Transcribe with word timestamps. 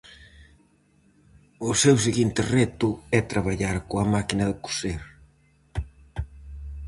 O 1.69 1.71
seu 1.81 1.95
seguinte 2.05 2.41
reto 2.55 2.89
é 3.17 3.19
traballar 3.31 3.77
coa 3.89 4.05
máquina 4.15 4.43
de 4.49 4.55
coser. 4.65 5.01